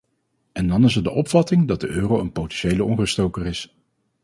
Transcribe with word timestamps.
En 0.51 0.67
dan 0.67 0.83
is 0.85 0.95
er 0.95 1.03
de 1.03 1.09
opvatting 1.11 1.67
dat 1.67 1.79
de 1.79 1.87
euro 1.87 2.19
een 2.19 2.31
potentiële 2.31 2.83
onruststoker 2.83 3.45
is. 3.45 3.75